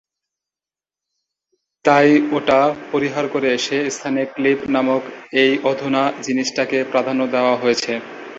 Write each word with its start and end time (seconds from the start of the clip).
তাই 1.85 2.07
ওটা 2.37 2.59
পরিহার 2.91 3.25
করে 3.33 3.49
সে 3.65 3.77
স্থানে 3.95 4.21
ক্লিপ 4.33 4.59
নামক 4.69 5.01
এই 5.41 5.51
অধুনা 5.71 6.03
জিনিসটাকে 6.25 6.77
প্রাধান্য 6.91 7.21
দেওয়া 7.33 7.55
হয়েছে। 7.57 7.93